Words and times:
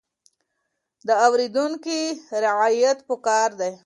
د 1.07 1.09
اورېدونکي 1.25 1.99
رعايت 2.43 2.99
پکار 3.09 3.49
دی. 3.59 3.71